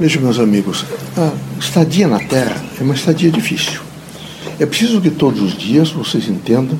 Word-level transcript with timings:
Vejam, 0.00 0.22
meus 0.22 0.38
amigos, 0.38 0.86
a 1.14 1.30
estadia 1.60 2.08
na 2.08 2.18
Terra 2.18 2.56
é 2.80 2.82
uma 2.82 2.94
estadia 2.94 3.30
difícil. 3.30 3.82
É 4.58 4.64
preciso 4.64 4.98
que 4.98 5.10
todos 5.10 5.42
os 5.42 5.52
dias 5.52 5.90
vocês 5.90 6.26
entendam 6.26 6.78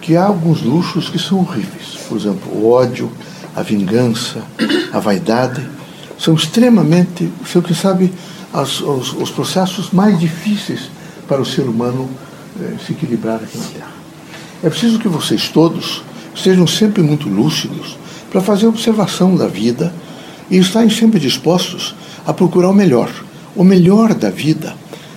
que 0.00 0.16
há 0.16 0.26
alguns 0.26 0.62
luxos 0.62 1.08
que 1.08 1.18
são 1.18 1.40
horríveis. 1.40 1.98
Por 2.08 2.16
exemplo, 2.16 2.52
o 2.52 2.70
ódio, 2.70 3.10
a 3.56 3.62
vingança, 3.62 4.44
a 4.92 5.00
vaidade, 5.00 5.68
são 6.16 6.34
extremamente, 6.34 7.28
são 7.44 7.60
que 7.60 7.74
sabe, 7.74 8.14
as, 8.52 8.80
os, 8.80 9.12
os, 9.14 9.30
processos 9.32 9.90
mais 9.90 10.16
difíceis 10.20 10.82
para 11.26 11.42
o 11.42 11.44
ser 11.44 11.62
humano 11.62 12.08
eh, 12.60 12.74
se 12.86 12.92
equilibrar 12.92 13.42
aqui 13.42 13.58
na 13.58 13.64
Terra. 13.64 13.92
É 14.62 14.70
preciso 14.70 15.00
que 15.00 15.08
vocês 15.08 15.48
todos 15.48 16.04
sejam 16.36 16.68
sempre 16.68 17.02
muito 17.02 17.28
lúcidos 17.28 17.98
para 18.30 18.40
fazer 18.40 18.68
observação 18.68 19.34
da 19.34 19.48
vida 19.48 19.92
e 20.50 20.58
estarem 20.58 20.90
sempre 20.90 21.18
dispostos 21.18 21.94
a 22.26 22.32
procurar 22.32 22.70
o 22.70 22.74
melhor. 22.74 23.10
O 23.54 23.64
melhor 23.64 24.14
da 24.14 24.30
vida, 24.30 24.74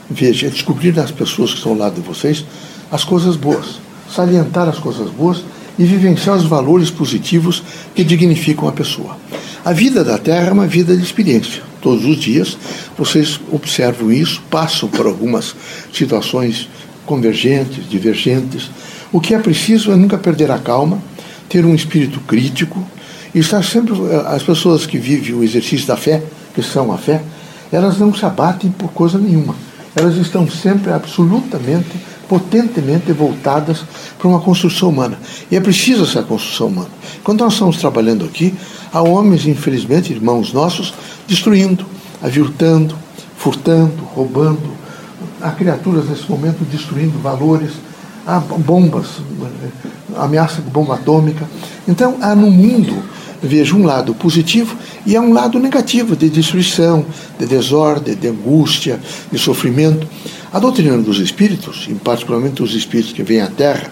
veja, 0.09 0.47
é 0.47 0.49
descobrir 0.49 0.93
nas 0.93 1.11
pessoas 1.11 1.51
que 1.51 1.57
estão 1.57 1.71
ao 1.71 1.77
lado 1.77 1.95
de 1.95 2.01
vocês 2.01 2.45
as 2.91 3.03
coisas 3.03 3.35
boas, 3.35 3.79
salientar 4.09 4.67
as 4.67 4.79
coisas 4.79 5.09
boas 5.09 5.43
e 5.77 5.83
vivenciar 5.83 6.37
os 6.37 6.43
valores 6.43 6.89
positivos 6.89 7.63
que 7.93 8.03
dignificam 8.03 8.67
a 8.67 8.71
pessoa. 8.71 9.17
A 9.63 9.73
vida 9.73 10.03
da 10.03 10.17
Terra 10.17 10.47
é 10.47 10.51
uma 10.51 10.67
vida 10.67 10.95
de 10.95 11.03
experiência. 11.03 11.61
Todos 11.81 12.05
os 12.05 12.17
dias 12.17 12.57
vocês 12.97 13.39
observam 13.51 14.11
isso, 14.11 14.41
passam 14.49 14.89
por 14.89 15.05
algumas 15.05 15.55
situações 15.93 16.69
convergentes, 17.05 17.87
divergentes. 17.89 18.69
O 19.11 19.19
que 19.19 19.33
é 19.33 19.39
preciso 19.39 19.91
é 19.91 19.95
nunca 19.95 20.17
perder 20.17 20.51
a 20.51 20.57
calma, 20.57 21.01
ter 21.49 21.65
um 21.65 21.75
espírito 21.75 22.19
crítico 22.21 22.85
e 23.37 23.39
estar 23.39 23.63
sempre. 23.63 23.93
As 24.25 24.41
pessoas 24.41 24.87
que 24.87 24.97
vivem 24.97 25.35
o 25.35 25.43
exercício 25.43 25.85
da 25.85 25.95
fé, 25.95 26.23
que 26.55 26.63
são 26.63 26.91
a 26.91 26.97
fé, 26.97 27.21
elas 27.71 27.99
não 27.99 28.13
se 28.13 28.25
abatem 28.25 28.71
por 28.71 28.91
coisa 28.91 29.19
nenhuma. 29.19 29.55
Elas 29.95 30.15
estão 30.15 30.49
sempre 30.49 30.91
absolutamente, 30.91 31.91
potentemente 32.27 33.11
voltadas 33.11 33.83
para 34.17 34.27
uma 34.27 34.39
construção 34.39 34.89
humana. 34.89 35.19
E 35.51 35.55
é 35.55 35.59
preciso 35.59 36.03
essa 36.03 36.23
construção 36.23 36.67
humana. 36.67 36.89
Quando 37.23 37.41
nós 37.41 37.53
estamos 37.53 37.77
trabalhando 37.77 38.25
aqui, 38.25 38.55
há 38.91 39.01
homens, 39.01 39.45
infelizmente, 39.45 40.11
irmãos 40.11 40.51
nossos, 40.51 40.93
destruindo, 41.27 41.85
aviltando, 42.21 42.95
furtando, 43.37 44.03
roubando. 44.15 44.75
Há 45.39 45.51
criaturas 45.51 46.09
nesse 46.09 46.29
momento 46.29 46.65
destruindo 46.71 47.19
valores, 47.19 47.71
há 48.25 48.39
bombas, 48.39 49.07
ameaça 50.15 50.59
de 50.59 50.69
bomba 50.71 50.95
atômica. 50.95 51.47
Então, 51.87 52.17
há 52.19 52.33
no 52.33 52.49
mundo 52.49 53.16
vejo 53.41 53.77
um 53.77 53.85
lado 53.85 54.13
positivo 54.13 54.75
e 55.05 55.15
há 55.15 55.21
um 55.21 55.33
lado 55.33 55.59
negativo 55.59 56.15
de 56.15 56.29
destruição, 56.29 57.05
de 57.39 57.45
desordem, 57.45 58.15
de 58.15 58.27
angústia, 58.27 58.99
de 59.31 59.37
sofrimento. 59.37 60.07
A 60.51 60.59
doutrina 60.59 60.97
dos 60.97 61.19
espíritos, 61.19 61.87
em 61.89 61.95
particularmente 61.95 62.63
os 62.63 62.73
espíritos 62.73 63.13
que 63.13 63.23
vêm 63.23 63.41
à 63.41 63.47
Terra, 63.47 63.91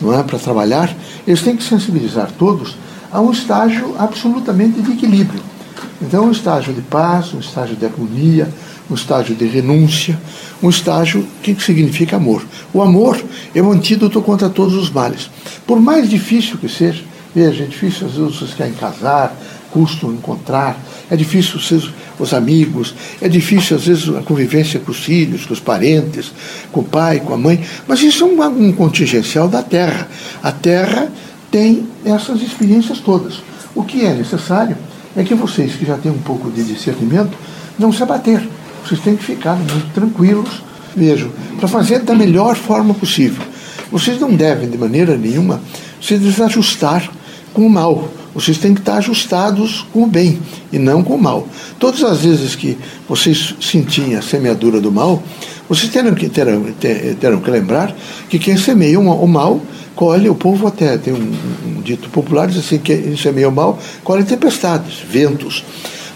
não 0.00 0.12
é 0.12 0.22
para 0.22 0.38
trabalhar, 0.38 0.94
eles 1.26 1.42
têm 1.42 1.56
que 1.56 1.62
sensibilizar 1.62 2.30
todos 2.38 2.76
a 3.10 3.20
um 3.20 3.30
estágio 3.30 3.94
absolutamente 3.98 4.80
de 4.80 4.92
equilíbrio. 4.92 5.40
Então, 6.00 6.26
um 6.26 6.32
estágio 6.32 6.72
de 6.72 6.80
paz, 6.80 7.32
um 7.32 7.38
estágio 7.38 7.76
de 7.76 7.84
harmonia, 7.84 8.52
um 8.90 8.94
estágio 8.94 9.34
de 9.36 9.46
renúncia, 9.46 10.18
um 10.62 10.68
estágio 10.68 11.26
que 11.42 11.54
significa 11.62 12.16
amor. 12.16 12.44
O 12.74 12.82
amor 12.82 13.22
é 13.54 13.62
um 13.62 13.70
antídoto 13.70 14.20
contra 14.20 14.50
todos 14.50 14.74
os 14.74 14.90
males. 14.90 15.30
Por 15.66 15.80
mais 15.80 16.10
difícil 16.10 16.58
que 16.58 16.68
seja, 16.68 17.04
Veja, 17.34 17.64
é 17.64 17.66
difícil 17.66 18.06
às 18.06 18.14
vezes 18.14 18.36
vocês 18.36 18.54
querem 18.54 18.74
casar, 18.74 19.34
custo 19.70 20.06
encontrar, 20.12 20.78
é 21.10 21.16
difícil 21.16 21.58
vocês, 21.58 21.90
os 22.18 22.34
amigos, 22.34 22.94
é 23.20 23.28
difícil 23.28 23.76
às 23.76 23.86
vezes 23.86 24.08
a 24.10 24.20
convivência 24.20 24.78
com 24.78 24.90
os 24.90 24.98
filhos, 24.98 25.46
com 25.46 25.54
os 25.54 25.60
parentes, 25.60 26.30
com 26.70 26.80
o 26.80 26.84
pai, 26.84 27.20
com 27.20 27.32
a 27.32 27.38
mãe, 27.38 27.64
mas 27.88 28.02
isso 28.02 28.24
é 28.24 28.26
um, 28.26 28.68
um 28.68 28.72
contingencial 28.72 29.48
da 29.48 29.62
Terra. 29.62 30.08
A 30.42 30.52
Terra 30.52 31.10
tem 31.50 31.86
essas 32.04 32.42
experiências 32.42 32.98
todas. 33.00 33.42
O 33.74 33.82
que 33.82 34.04
é 34.04 34.12
necessário 34.12 34.76
é 35.16 35.24
que 35.24 35.34
vocês 35.34 35.74
que 35.74 35.86
já 35.86 35.96
têm 35.96 36.12
um 36.12 36.18
pouco 36.18 36.50
de 36.50 36.62
discernimento 36.62 37.36
não 37.78 37.92
se 37.92 38.02
abater. 38.02 38.46
Vocês 38.84 39.00
têm 39.00 39.16
que 39.16 39.24
ficar 39.24 39.54
muito 39.54 39.92
tranquilos, 39.94 40.62
vejam, 40.94 41.30
para 41.58 41.68
fazer 41.68 42.00
da 42.00 42.14
melhor 42.14 42.56
forma 42.56 42.92
possível. 42.92 43.42
Vocês 43.90 44.18
não 44.20 44.34
devem, 44.34 44.68
de 44.68 44.76
maneira 44.76 45.16
nenhuma, 45.16 45.60
se 46.00 46.18
desajustar 46.18 47.10
com 47.52 47.66
o 47.66 47.70
mal. 47.70 48.08
Vocês 48.34 48.58
têm 48.58 48.74
que 48.74 48.80
estar 48.80 48.96
ajustados 48.96 49.86
com 49.92 50.04
o 50.04 50.06
bem 50.06 50.40
e 50.72 50.78
não 50.78 51.02
com 51.02 51.14
o 51.14 51.22
mal. 51.22 51.46
Todas 51.78 52.02
as 52.02 52.22
vezes 52.22 52.56
que 52.56 52.78
vocês 53.08 53.54
sentirem 53.60 54.16
a 54.16 54.22
semeadura 54.22 54.80
do 54.80 54.90
mal, 54.90 55.22
vocês 55.68 55.92
terão 55.92 56.14
que, 56.14 56.28
terão, 56.28 56.64
terão 57.20 57.40
que 57.40 57.50
lembrar 57.50 57.94
que 58.28 58.38
quem 58.38 58.56
semeia 58.56 58.98
o 58.98 59.28
mal 59.28 59.60
colhe, 59.94 60.28
o 60.28 60.34
povo 60.34 60.66
até 60.66 60.96
tem 60.96 61.12
um, 61.12 61.32
um 61.66 61.82
dito 61.82 62.08
popular, 62.08 62.48
diz 62.48 62.58
assim, 62.58 62.78
que 62.78 62.96
quem 62.96 63.16
semeia 63.16 63.48
o 63.48 63.52
mal 63.52 63.78
colhe 64.02 64.24
tempestades, 64.24 65.00
ventos. 65.06 65.64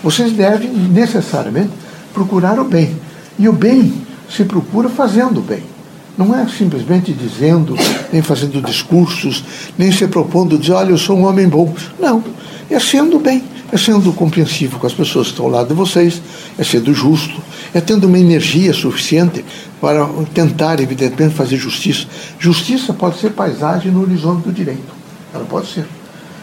Vocês 0.02 0.32
devem 0.32 0.70
necessariamente 0.70 1.70
procurar 2.12 2.58
o 2.58 2.64
bem. 2.64 2.96
E 3.38 3.48
o 3.48 3.52
bem 3.52 3.92
se 4.30 4.44
procura 4.44 4.88
fazendo 4.88 5.38
o 5.38 5.42
bem. 5.42 5.75
Não 6.16 6.34
é 6.34 6.46
simplesmente 6.48 7.12
dizendo, 7.12 7.76
nem 8.12 8.22
fazendo 8.22 8.62
discursos, 8.62 9.44
nem 9.76 9.92
se 9.92 10.06
propondo 10.08 10.58
dizer, 10.58 10.72
olha, 10.72 10.90
eu 10.90 10.98
sou 10.98 11.18
um 11.18 11.26
homem 11.26 11.48
bom. 11.48 11.74
Não. 11.98 12.24
É 12.70 12.80
sendo 12.80 13.18
bem, 13.18 13.44
é 13.70 13.76
sendo 13.76 14.12
compreensivo 14.12 14.78
com 14.78 14.86
as 14.86 14.94
pessoas 14.94 15.26
que 15.26 15.32
estão 15.34 15.44
ao 15.44 15.50
lado 15.50 15.68
de 15.68 15.74
vocês, 15.74 16.20
é 16.58 16.64
sendo 16.64 16.92
justo, 16.94 17.40
é 17.74 17.80
tendo 17.80 18.06
uma 18.06 18.18
energia 18.18 18.72
suficiente 18.72 19.44
para 19.80 20.08
tentar, 20.32 20.80
evidentemente, 20.80 21.34
fazer 21.34 21.56
justiça. 21.56 22.06
Justiça 22.38 22.94
pode 22.94 23.18
ser 23.18 23.30
paisagem 23.32 23.92
no 23.92 24.02
horizonte 24.02 24.44
do 24.44 24.52
direito. 24.52 24.94
Ela 25.34 25.44
pode 25.44 25.68
ser. 25.68 25.86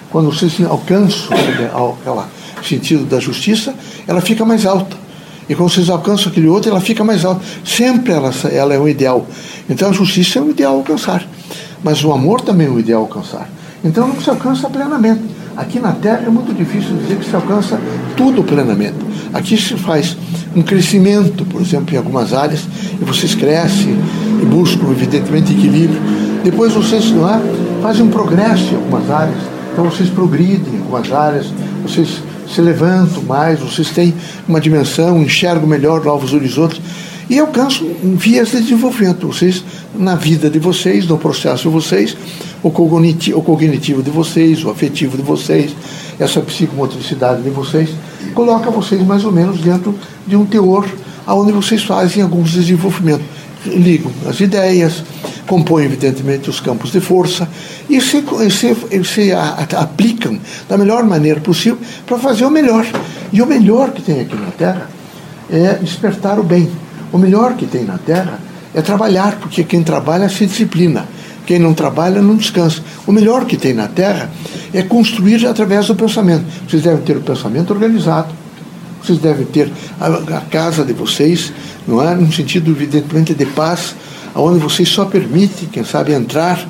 Quando 0.09 0.31
vocês 0.31 0.53
alcançam 0.62 1.35
aquele 1.35 2.22
sentido 2.63 3.06
da 3.06 3.19
justiça, 3.19 3.73
ela 4.07 4.22
fica 4.22 4.45
mais 4.45 4.66
alta. 4.66 5.02
E 5.53 5.55
quando 5.55 5.69
vocês 5.69 5.87
alcançam 5.87 6.31
aquele 6.31 6.47
outro, 6.47 6.71
ela 6.71 6.81
fica 6.81 7.03
mais 7.03 7.23
alta. 7.23 7.45
Sempre 7.63 8.11
ela, 8.11 8.31
ela 8.51 8.73
é 8.73 8.79
um 8.79 8.87
ideal. 8.87 9.27
Então 9.69 9.91
a 9.91 9.93
justiça 9.93 10.39
é 10.39 10.41
um 10.41 10.49
ideal 10.49 10.77
alcançar. 10.77 11.23
Mas 11.83 12.03
o 12.03 12.11
amor 12.11 12.41
também 12.41 12.65
é 12.65 12.69
um 12.71 12.79
ideal 12.79 13.01
alcançar. 13.01 13.47
Então 13.83 14.07
não 14.07 14.19
se 14.19 14.31
alcança 14.31 14.67
plenamente. 14.67 15.21
Aqui 15.55 15.79
na 15.79 15.91
Terra 15.91 16.23
é 16.25 16.29
muito 16.31 16.51
difícil 16.55 16.97
dizer 16.97 17.17
que 17.17 17.29
se 17.29 17.35
alcança 17.35 17.79
tudo 18.17 18.43
plenamente. 18.43 18.95
Aqui 19.31 19.55
se 19.55 19.75
faz 19.75 20.17
um 20.55 20.63
crescimento, 20.63 21.45
por 21.45 21.61
exemplo, 21.61 21.93
em 21.93 21.97
algumas 21.97 22.33
áreas, 22.33 22.61
e 22.99 23.05
vocês 23.05 23.35
crescem 23.35 23.95
e 24.41 24.45
buscam, 24.47 24.89
evidentemente, 24.89 25.53
equilíbrio. 25.53 26.01
Depois 26.43 26.73
vocês 26.73 27.11
não 27.11 27.29
é, 27.29 27.39
fazem 27.79 28.01
um 28.01 28.09
progresso 28.09 28.73
em 28.73 28.75
algumas 28.77 29.07
áreas, 29.07 29.37
então 29.71 29.85
vocês 29.85 30.09
progridem 30.09 30.73
em 30.73 30.79
algumas 30.79 31.11
áreas, 31.11 31.45
vocês 31.83 32.23
se 32.53 32.61
levantam 32.61 33.23
mais, 33.23 33.59
vocês 33.59 33.89
têm 33.89 34.13
uma 34.47 34.61
dimensão, 34.61 35.21
enxergam 35.21 35.67
melhor 35.67 36.03
novos 36.03 36.33
horizontes 36.33 36.79
e 37.29 37.39
alcançam 37.39 37.87
vias 38.15 38.51
de 38.51 38.61
desenvolvimento. 38.61 39.27
Vocês, 39.27 39.63
na 39.95 40.15
vida 40.15 40.49
de 40.49 40.59
vocês, 40.59 41.07
no 41.07 41.17
processo 41.17 41.63
de 41.63 41.69
vocês, 41.69 42.15
o 42.61 42.69
cognitivo, 42.69 43.39
o 43.39 43.41
cognitivo 43.41 44.03
de 44.03 44.09
vocês, 44.09 44.63
o 44.63 44.69
afetivo 44.69 45.17
de 45.17 45.23
vocês, 45.23 45.75
essa 46.19 46.39
psicomotricidade 46.41 47.41
de 47.41 47.49
vocês, 47.49 47.89
coloca 48.33 48.69
vocês 48.69 49.01
mais 49.05 49.25
ou 49.25 49.31
menos 49.31 49.59
dentro 49.59 49.95
de 50.27 50.35
um 50.35 50.45
teor 50.45 50.87
onde 51.27 51.51
vocês 51.51 51.83
fazem 51.83 52.21
alguns 52.21 52.51
desenvolvimentos. 52.51 53.25
Ligam 53.65 54.11
as 54.27 54.39
ideias, 54.41 55.03
compõem, 55.47 55.85
evidentemente, 55.85 56.49
os 56.49 56.59
campos 56.59 56.91
de 56.91 56.99
força 56.99 57.47
e 57.89 57.99
se, 57.99 58.23
se, 58.49 59.03
se 59.03 59.31
a, 59.31 59.41
a, 59.41 59.81
aplicam 59.81 60.39
da 60.67 60.77
melhor 60.77 61.03
maneira 61.03 61.39
possível 61.39 61.77
para 62.05 62.17
fazer 62.17 62.45
o 62.45 62.49
melhor. 62.49 62.85
E 63.31 63.41
o 63.41 63.45
melhor 63.45 63.91
que 63.91 64.01
tem 64.01 64.21
aqui 64.21 64.35
na 64.35 64.51
Terra 64.51 64.89
é 65.49 65.73
despertar 65.75 66.39
o 66.39 66.44
bem. 66.44 66.69
O 67.12 67.18
melhor 67.18 67.56
que 67.56 67.65
tem 67.65 67.83
na 67.83 67.97
Terra 67.97 68.39
é 68.73 68.81
trabalhar, 68.81 69.38
porque 69.39 69.63
quem 69.63 69.83
trabalha 69.83 70.27
se 70.29 70.45
disciplina. 70.45 71.06
Quem 71.45 71.59
não 71.59 71.73
trabalha 71.73 72.21
não 72.21 72.35
descansa. 72.35 72.81
O 73.06 73.12
melhor 73.12 73.45
que 73.45 73.57
tem 73.57 73.73
na 73.73 73.88
Terra 73.88 74.31
é 74.73 74.81
construir 74.81 75.45
através 75.45 75.88
do 75.88 75.95
pensamento. 75.95 76.45
Vocês 76.68 76.81
devem 76.81 77.01
ter 77.03 77.18
o 77.18 77.21
pensamento 77.21 77.71
organizado. 77.71 78.33
Vocês 79.03 79.19
devem 79.19 79.45
ter 79.45 79.69
a, 80.00 80.38
a 80.38 80.41
casa 80.41 80.85
de 80.85 80.94
vocês, 80.94 81.51
não 81.85 82.01
é? 82.01 82.15
Num 82.15 82.31
sentido, 82.31 82.71
evidentemente, 82.71 83.33
de 83.33 83.45
paz, 83.45 83.94
onde 84.35 84.59
vocês 84.59 84.89
só 84.89 85.06
permitem, 85.06 85.68
quem 85.69 85.83
sabe, 85.83 86.13
entrar 86.13 86.68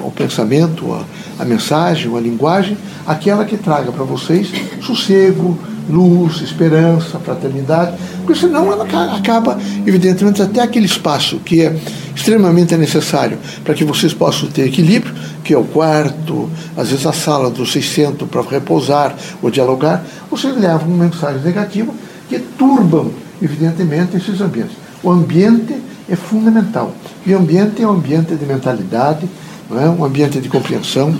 o 0.00 0.10
pensamento, 0.10 0.92
a, 0.92 1.04
a 1.42 1.44
mensagem, 1.44 2.14
a 2.16 2.20
linguagem, 2.20 2.76
aquela 3.06 3.44
que 3.44 3.56
traga 3.56 3.92
para 3.92 4.04
vocês 4.04 4.50
sossego, 4.80 5.58
luz, 5.88 6.42
esperança, 6.42 7.18
fraternidade, 7.18 7.96
porque 8.24 8.38
senão 8.38 8.70
ela 8.70 8.86
acaba, 9.16 9.58
evidentemente, 9.86 10.42
até 10.42 10.60
aquele 10.60 10.86
espaço 10.86 11.38
que 11.38 11.62
é 11.62 11.74
extremamente 12.14 12.76
necessário 12.76 13.38
para 13.64 13.74
que 13.74 13.84
vocês 13.84 14.12
possam 14.12 14.50
ter 14.50 14.66
equilíbrio, 14.66 15.14
que 15.42 15.54
é 15.54 15.58
o 15.58 15.64
quarto, 15.64 16.50
às 16.76 16.90
vezes 16.90 17.06
a 17.06 17.12
sala 17.12 17.48
do 17.48 17.64
600 17.64 18.28
para 18.28 18.42
repousar 18.42 19.16
ou 19.40 19.50
dialogar, 19.50 20.04
vocês 20.30 20.54
levam 20.56 20.88
uma 20.88 21.04
mensagem 21.04 21.40
negativa 21.40 21.92
que 22.28 22.38
turbam, 22.38 23.10
evidentemente, 23.40 24.16
esses 24.16 24.40
ambientes. 24.40 24.76
O 25.02 25.10
ambiente 25.10 25.74
é 26.08 26.16
fundamental. 26.16 26.94
O 27.26 27.36
ambiente 27.36 27.82
é 27.82 27.86
um 27.86 27.92
ambiente 27.92 28.34
de 28.34 28.46
mentalidade, 28.46 29.28
não 29.68 29.80
é? 29.80 29.88
um 29.88 30.04
ambiente 30.04 30.40
de 30.40 30.48
compreensão. 30.48 31.14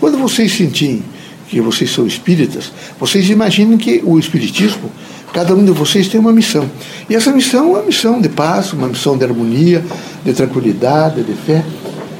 Quando 0.00 0.18
vocês 0.18 0.52
sentirem 0.52 1.02
que 1.48 1.60
vocês 1.60 1.92
são 1.92 2.06
espíritas, 2.06 2.72
vocês 2.98 3.28
imaginem 3.30 3.76
que 3.76 4.02
o 4.04 4.18
espiritismo, 4.18 4.90
cada 5.32 5.54
um 5.54 5.64
de 5.64 5.70
vocês 5.70 6.08
tem 6.08 6.18
uma 6.18 6.32
missão. 6.32 6.68
E 7.08 7.14
essa 7.14 7.30
missão 7.30 7.76
é 7.76 7.78
uma 7.78 7.82
missão 7.82 8.20
de 8.20 8.28
paz, 8.28 8.72
uma 8.72 8.88
missão 8.88 9.16
de 9.16 9.24
harmonia, 9.24 9.84
de 10.24 10.32
tranquilidade, 10.32 11.22
de 11.22 11.34
fé, 11.34 11.64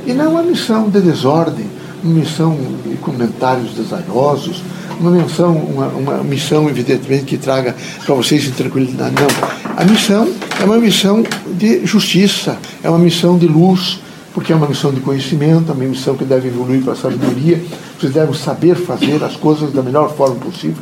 e 0.06 0.12
não 0.12 0.32
uma 0.32 0.42
missão 0.42 0.88
de 0.88 1.00
desordem, 1.00 1.66
uma 2.04 2.14
missão 2.14 2.56
de 2.84 2.96
comentários 2.96 3.72
desairosos, 3.74 4.62
uma 5.00 5.10
missão, 5.10 5.56
uma, 5.56 5.86
uma 5.88 6.24
missão 6.24 6.68
evidentemente 6.68 7.24
que 7.24 7.38
traga 7.38 7.74
para 8.04 8.14
vocês 8.14 8.48
tranquilidade. 8.50 9.14
Não. 9.14 9.76
A 9.76 9.84
missão 9.84 10.28
é 10.62 10.64
uma 10.64 10.78
missão 10.78 11.24
de 11.58 11.84
justiça, 11.84 12.56
é 12.84 12.88
uma 12.88 12.98
missão 12.98 13.36
de 13.36 13.48
luz, 13.48 13.98
porque 14.32 14.52
é 14.52 14.56
uma 14.56 14.68
missão 14.68 14.92
de 14.92 15.00
conhecimento, 15.00 15.72
é 15.72 15.74
uma 15.74 15.84
missão 15.84 16.16
que 16.16 16.24
deve 16.24 16.46
evoluir 16.46 16.84
para 16.84 16.92
a 16.92 16.96
sabedoria. 16.96 17.60
Vocês 17.98 18.12
devem 18.12 18.32
saber 18.32 18.76
fazer 18.76 19.24
as 19.24 19.34
coisas 19.34 19.72
da 19.72 19.82
melhor 19.82 20.14
forma 20.14 20.36
possível. 20.36 20.80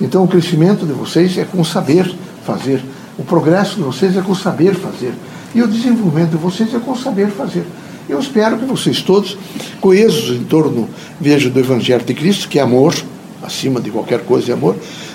Então, 0.00 0.24
o 0.24 0.28
crescimento 0.28 0.84
de 0.84 0.92
vocês 0.92 1.38
é 1.38 1.44
com 1.44 1.62
saber 1.62 2.12
fazer. 2.44 2.82
O 3.16 3.22
progresso 3.22 3.76
de 3.76 3.82
vocês 3.82 4.16
é 4.16 4.20
com 4.20 4.34
saber 4.34 4.74
fazer. 4.74 5.12
E 5.54 5.62
o 5.62 5.68
desenvolvimento 5.68 6.30
de 6.30 6.36
vocês 6.36 6.74
é 6.74 6.80
com 6.80 6.96
saber 6.96 7.28
fazer. 7.28 7.64
Eu 8.08 8.18
espero 8.18 8.58
que 8.58 8.64
vocês 8.64 9.00
todos, 9.00 9.38
coesos 9.80 10.36
em 10.36 10.42
torno, 10.42 10.88
veja, 11.20 11.48
do 11.48 11.60
Evangelho 11.60 12.04
de 12.04 12.14
Cristo, 12.14 12.48
que 12.48 12.58
é 12.58 12.62
amor, 12.62 12.96
acima 13.40 13.80
de 13.80 13.92
qualquer 13.92 14.24
coisa 14.24 14.50
é 14.50 14.54
amor, 14.54 14.74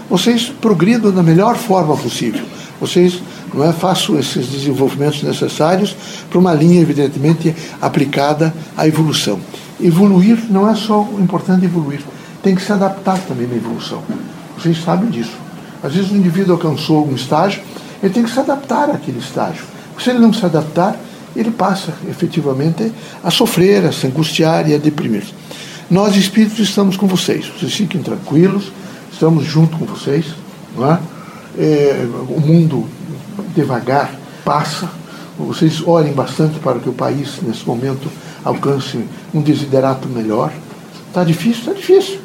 vocês 0.10 0.54
progridam 0.62 1.12
da 1.12 1.22
melhor 1.22 1.58
forma 1.58 1.98
possível. 1.98 2.46
Vocês 2.80 3.22
não 3.54 3.64
é, 3.64 3.72
façam 3.72 4.20
esses 4.20 4.48
desenvolvimentos 4.48 5.24
necessários 5.24 5.96
para 6.30 6.40
uma 6.40 6.54
linha, 6.54 6.82
evidentemente, 6.82 7.56
aplicada 7.82 8.54
à 8.76 8.88
evolução. 8.88 9.40
Evoluir 9.82 10.38
não 10.50 10.70
é 10.70 10.76
só 10.76 11.08
importante 11.20 11.66
evoluir, 11.66 12.02
tem 12.42 12.56
que 12.56 12.62
se 12.62 12.72
adaptar 12.72 13.20
também 13.20 13.48
na 13.48 13.56
evolução. 13.56 14.02
Vocês 14.58 14.82
sabem 14.84 15.10
disso. 15.10 15.38
Às 15.84 15.94
vezes 15.94 16.12
o 16.12 16.16
indivíduo 16.16 16.54
alcançou 16.54 17.08
um 17.08 17.16
estágio, 17.16 17.62
ele 18.02 18.14
tem 18.14 18.24
que 18.24 18.32
se 18.32 18.40
adaptar 18.40 18.90
àquele 18.90 19.20
estágio. 19.20 19.64
Se 20.00 20.10
ele 20.10 20.20
não 20.20 20.34
se 20.34 20.46
adaptar, 20.46 20.98
ele 21.36 21.52
passa 21.52 21.94
efetivamente 22.10 22.92
a 23.24 23.30
sofrer, 23.30 23.86
a 23.86 23.92
se 23.92 24.08
angustiar 24.08 24.70
e 24.70 24.74
a 24.74 24.78
deprimir. 24.78 25.24
Nós, 25.90 26.16
espíritos, 26.16 26.60
estamos 26.60 26.98
com 26.98 27.08
vocês. 27.08 27.46
Vocês 27.48 27.74
fiquem 27.74 28.02
tranquilos, 28.02 28.72
estamos 29.12 29.46
junto 29.46 29.78
com 29.78 29.86
vocês. 29.86 30.26
Não 30.76 30.92
é? 30.92 31.00
É, 31.58 32.08
o 32.30 32.40
mundo 32.40 32.88
devagar 33.56 34.12
passa. 34.44 34.90
Vocês 35.38 35.84
olhem 35.86 36.14
bastante 36.14 36.60
para 36.60 36.80
que 36.80 36.88
o 36.88 36.94
país, 36.94 37.40
nesse 37.42 37.66
momento, 37.68 38.10
alcance 38.44 39.04
um 39.34 39.42
desiderato 39.42 40.08
melhor. 40.08 40.52
Está 41.08 41.24
difícil? 41.24 41.60
Está 41.60 41.74
difícil. 41.74 42.20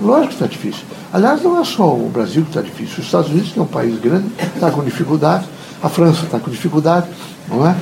Lógico 0.00 0.28
que 0.28 0.34
está 0.34 0.46
difícil. 0.46 0.84
Aliás, 1.12 1.42
não 1.42 1.60
é 1.60 1.64
só 1.64 1.94
o 1.94 2.10
Brasil 2.12 2.42
que 2.42 2.50
está 2.50 2.60
difícil. 2.60 2.98
Os 2.98 3.04
Estados 3.04 3.30
Unidos, 3.30 3.52
que 3.52 3.58
é 3.58 3.62
um 3.62 3.66
país 3.66 3.98
grande, 4.00 4.26
está 4.54 4.70
com 4.70 4.82
dificuldade. 4.82 5.46
A 5.82 5.88
França 5.88 6.24
está 6.24 6.38
com 6.38 6.50
dificuldade. 6.50 7.06
Não 7.48 7.66
é? 7.66 7.76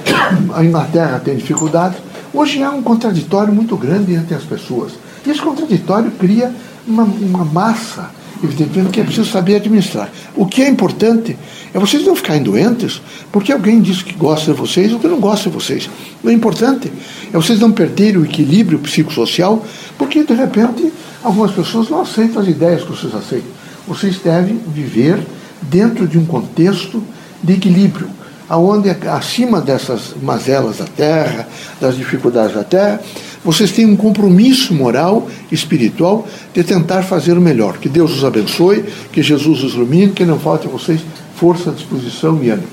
A 0.54 0.64
Inglaterra 0.64 1.20
tem 1.24 1.36
dificuldade. 1.36 1.96
Hoje 2.32 2.62
há 2.62 2.70
um 2.70 2.82
contraditório 2.82 3.52
muito 3.52 3.76
grande 3.76 4.14
entre 4.14 4.34
as 4.34 4.42
pessoas. 4.42 4.92
E 5.26 5.30
esse 5.30 5.40
contraditório 5.40 6.10
cria 6.12 6.54
uma, 6.86 7.04
uma 7.04 7.44
massa, 7.44 8.10
evidentemente, 8.44 8.90
que 8.90 9.00
é 9.00 9.04
preciso 9.04 9.30
saber 9.30 9.56
administrar. 9.56 10.10
O 10.34 10.46
que 10.46 10.62
é 10.62 10.68
importante 10.68 11.36
é 11.72 11.78
vocês 11.78 12.04
não 12.04 12.14
ficarem 12.14 12.42
doentes 12.42 13.00
porque 13.32 13.52
alguém 13.52 13.80
diz 13.80 14.02
que 14.02 14.12
gosta 14.14 14.52
de 14.52 14.58
vocês 14.58 14.92
ou 14.92 14.98
que 14.98 15.08
não 15.08 15.20
gosta 15.20 15.50
de 15.50 15.54
vocês. 15.54 15.88
O 16.22 16.30
importante 16.30 16.92
é 17.32 17.36
vocês 17.36 17.58
não 17.58 17.72
perderem 17.72 18.20
o 18.20 18.24
equilíbrio 18.24 18.78
psicossocial 18.78 19.64
porque, 19.98 20.22
de 20.22 20.34
repente, 20.34 20.92
algumas 21.22 21.52
pessoas 21.52 21.88
não 21.88 22.00
aceitam 22.00 22.42
as 22.42 22.48
ideias 22.48 22.82
que 22.82 22.90
vocês 22.90 23.14
aceitam. 23.14 23.48
Vocês 23.86 24.18
devem 24.18 24.60
viver 24.68 25.18
dentro 25.62 26.06
de 26.06 26.18
um 26.18 26.24
contexto 26.24 27.02
de 27.42 27.54
equilíbrio 27.54 28.08
aonde 28.48 28.90
acima 29.08 29.60
dessas 29.60 30.14
mazelas 30.22 30.78
da 30.78 30.84
terra, 30.84 31.48
das 31.80 31.96
dificuldades 31.96 32.54
da 32.54 32.64
terra, 32.64 33.00
vocês 33.44 33.70
têm 33.70 33.84
um 33.84 33.94
compromisso 33.94 34.72
moral, 34.72 35.28
espiritual, 35.52 36.26
de 36.54 36.64
tentar 36.64 37.02
fazer 37.02 37.36
o 37.36 37.40
melhor. 37.40 37.76
Que 37.76 37.88
Deus 37.88 38.16
os 38.16 38.24
abençoe, 38.24 38.84
que 39.12 39.22
Jesus 39.22 39.62
os 39.62 39.74
ilumine, 39.74 40.12
que 40.12 40.24
não 40.24 40.40
falte 40.40 40.66
a 40.66 40.70
vocês 40.70 41.00
força, 41.36 41.70
disposição 41.70 42.42
e 42.42 42.48
ânimo. 42.48 42.68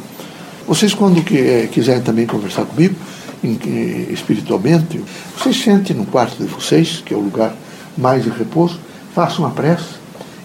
Vocês, 0.65 0.93
quando 0.93 1.21
é, 1.35 1.67
quiserem 1.67 2.01
também 2.01 2.25
conversar 2.25 2.65
comigo, 2.65 2.95
em, 3.43 3.57
espiritualmente, 4.11 5.01
vocês 5.37 5.61
sentem 5.61 5.95
no 5.95 6.05
quarto 6.05 6.41
de 6.41 6.47
vocês, 6.47 7.03
que 7.05 7.13
é 7.13 7.17
o 7.17 7.19
lugar 7.19 7.53
mais 7.97 8.23
de 8.23 8.29
repouso, 8.29 8.79
façam 9.13 9.43
uma 9.43 9.51
prece. 9.51 10.00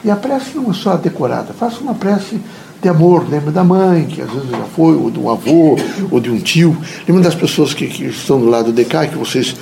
E 0.06 0.10
a 0.10 0.14
prece 0.14 0.54
não 0.54 0.70
é 0.70 0.72
só 0.72 0.96
decorada, 0.96 1.52
façam 1.52 1.80
uma 1.80 1.94
prece 1.94 2.40
de 2.80 2.88
amor, 2.88 3.28
lembra 3.28 3.50
da 3.50 3.64
mãe, 3.64 4.04
que 4.04 4.22
às 4.22 4.30
vezes 4.30 4.48
já 4.48 4.64
foi, 4.76 4.94
ou 4.94 5.10
de 5.10 5.18
um 5.18 5.28
avô, 5.28 5.76
ou 6.12 6.20
de 6.20 6.30
um 6.30 6.38
tio, 6.38 6.76
lembra 7.08 7.24
das 7.24 7.34
pessoas 7.34 7.74
que, 7.74 7.88
que 7.88 8.04
estão 8.04 8.38
do 8.38 8.46
lado 8.46 8.72
de 8.72 8.84
cá, 8.84 9.04
que 9.08 9.18
vocês 9.18 9.56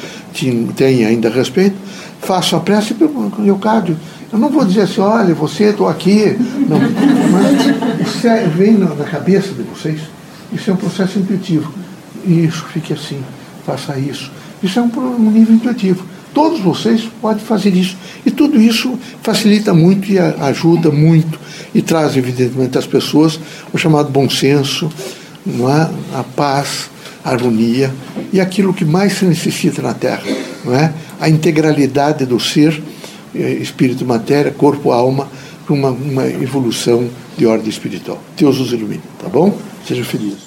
têm 0.76 1.06
ainda 1.06 1.30
respeito, 1.30 1.76
façam 2.20 2.58
a 2.58 2.62
prece 2.62 2.92
o 2.92 3.42
Leocádio. 3.42 3.96
Eu 4.30 4.38
não 4.38 4.50
vou 4.50 4.66
dizer 4.66 4.82
assim, 4.82 5.00
olha, 5.00 5.34
você, 5.34 5.70
estou 5.70 5.88
aqui. 5.88 6.36
Não, 6.68 6.78
mas 7.32 8.06
isso 8.06 8.28
é, 8.28 8.46
vem 8.46 8.74
na, 8.74 8.94
na 8.94 9.04
cabeça 9.04 9.48
de 9.54 9.62
vocês. 9.62 10.02
Isso 10.52 10.70
é 10.70 10.74
um 10.74 10.76
processo 10.76 11.18
intuitivo. 11.18 11.72
Isso, 12.26 12.66
fique 12.66 12.92
assim, 12.92 13.22
faça 13.64 13.98
isso. 13.98 14.30
Isso 14.62 14.78
é 14.78 14.82
um, 14.82 14.90
um 14.94 15.30
nível 15.30 15.54
intuitivo. 15.54 16.04
Todos 16.34 16.58
vocês 16.58 17.08
podem 17.22 17.44
fazer 17.44 17.74
isso. 17.74 17.96
E 18.26 18.30
tudo 18.30 18.60
isso 18.60 18.98
facilita 19.22 19.72
muito 19.72 20.10
e 20.10 20.18
ajuda 20.18 20.90
muito 20.90 21.38
e 21.72 21.80
traz, 21.80 22.16
evidentemente, 22.16 22.76
às 22.76 22.86
pessoas 22.86 23.38
o 23.72 23.78
chamado 23.78 24.10
bom 24.10 24.28
senso, 24.28 24.90
não 25.46 25.70
é? 25.70 25.88
a 26.12 26.24
paz, 26.24 26.90
a 27.24 27.30
harmonia 27.30 27.94
e 28.32 28.40
aquilo 28.40 28.74
que 28.74 28.84
mais 28.84 29.14
se 29.14 29.24
necessita 29.24 29.80
na 29.80 29.94
Terra, 29.94 30.24
não 30.64 30.74
é? 30.74 30.92
a 31.20 31.28
integralidade 31.28 32.26
do 32.26 32.40
ser, 32.40 32.82
eh, 33.34 33.52
espírito, 33.54 34.04
matéria, 34.04 34.50
corpo, 34.50 34.90
alma, 34.90 35.28
para 35.64 35.74
uma, 35.74 35.90
uma 35.90 36.26
evolução 36.26 37.08
de 37.38 37.46
ordem 37.46 37.68
espiritual. 37.68 38.20
Deus 38.36 38.58
os 38.58 38.72
ilumine, 38.72 39.02
tá 39.18 39.28
bom? 39.28 39.56
Seja 39.86 40.04
feliz. 40.04 40.43